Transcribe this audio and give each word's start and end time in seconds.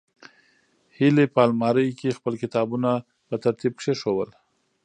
هیلې 0.97 1.25
په 1.33 1.39
المارۍ 1.47 1.89
کې 1.99 2.17
خپل 2.17 2.33
کتابونه 2.43 2.89
په 3.27 3.35
ترتیب 3.43 3.73
کېښودل. 3.81 4.29